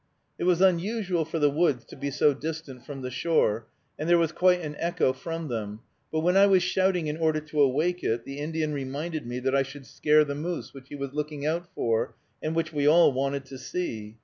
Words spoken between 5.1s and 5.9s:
from them,